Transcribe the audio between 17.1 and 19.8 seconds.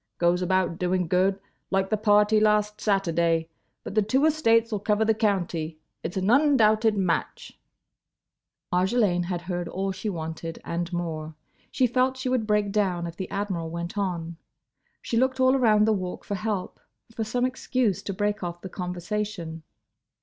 for some excuse to break off the conversation.